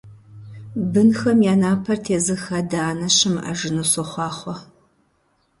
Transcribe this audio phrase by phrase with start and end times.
[0.91, 4.55] Бынхэм я напэр тезых адэ-анэ щымыӀэжыну сохъуахъуэ!